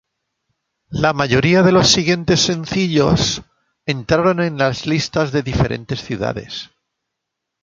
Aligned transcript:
La 1.03 1.13
mayoría 1.13 1.61
de 1.61 1.71
los 1.71 1.89
siguientes 1.91 2.41
sencillos 2.41 3.43
entraron 3.85 4.39
en 4.39 4.57
las 4.57 4.87
listas 4.87 5.31
de 5.31 5.43
diferentes 5.43 6.01
ciudades. 6.03 6.71